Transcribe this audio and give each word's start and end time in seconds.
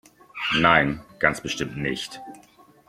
Nein, 0.57 0.99
ganz 1.19 1.41
bestimmt 1.41 1.77
nicht! 1.77 2.19